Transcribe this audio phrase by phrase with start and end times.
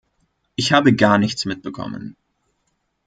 [0.55, 2.17] Ich habe gar nichts mitbekommen.